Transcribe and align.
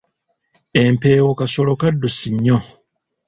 Empeewo 0.81 1.31
kasolo 1.39 1.71
kaddusi 1.81 2.29
nnyo. 2.33 2.57